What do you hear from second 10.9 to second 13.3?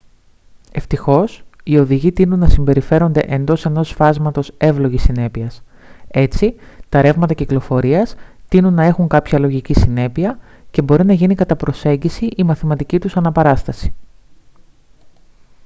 να γίνει κατά προσέγγιση η μαθηματική τους